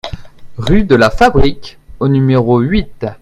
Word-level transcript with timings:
Rue 0.57 0.83
de 0.85 0.95
la 0.95 1.11
Fabrique 1.11 1.77
au 1.99 2.07
numéro 2.07 2.57
huit 2.59 3.05